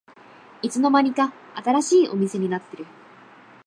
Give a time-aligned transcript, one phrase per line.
[0.63, 1.31] いつの間にか
[1.63, 2.87] 新しいお店になってる